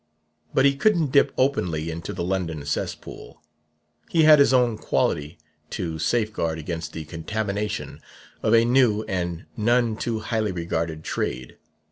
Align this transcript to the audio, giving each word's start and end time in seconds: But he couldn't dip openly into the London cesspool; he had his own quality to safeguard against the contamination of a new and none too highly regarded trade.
But 0.51 0.65
he 0.65 0.75
couldn't 0.75 1.11
dip 1.11 1.31
openly 1.37 1.91
into 1.91 2.11
the 2.11 2.23
London 2.23 2.65
cesspool; 2.65 3.39
he 4.09 4.23
had 4.23 4.39
his 4.39 4.51
own 4.51 4.79
quality 4.79 5.37
to 5.69 5.99
safeguard 5.99 6.57
against 6.57 6.93
the 6.93 7.05
contamination 7.05 8.01
of 8.41 8.55
a 8.55 8.65
new 8.65 9.03
and 9.03 9.45
none 9.55 9.95
too 9.95 10.21
highly 10.21 10.51
regarded 10.51 11.03
trade. 11.03 11.59